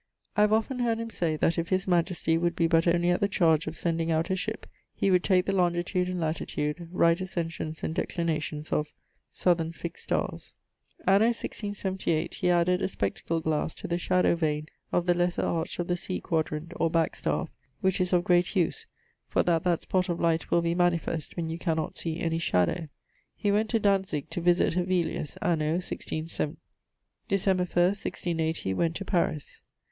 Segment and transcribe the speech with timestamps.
[0.35, 3.19] I have often heard him say that if his majestie would be but only at
[3.19, 7.21] the chardge of sending out a ship, he would take the longitude and latitude, right
[7.21, 8.93] ascensions and declinations of...
[9.29, 10.55] southern fixed starres.
[11.05, 15.77] Anno 1678, he added a spectacle glasse to the shadowe vane of the lesser arch
[15.77, 18.87] of the sea quadrant (or back staffe); which is of great use,
[19.27, 22.87] for that that spott of light will be manifest when you cannot see any shadowe.
[23.35, 26.57] He went to Dantzick to visit Hevelius, Anno 167.
[27.27, 29.61] December 1ˢᵗ, 1680, went to Paris.